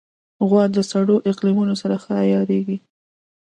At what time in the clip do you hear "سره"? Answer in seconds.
1.81-1.95